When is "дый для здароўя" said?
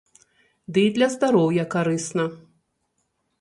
0.77-1.65